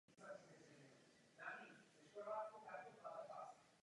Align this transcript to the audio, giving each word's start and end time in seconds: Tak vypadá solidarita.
Tak 1.37 1.61
vypadá 2.01 2.35
solidarita. 2.49 3.71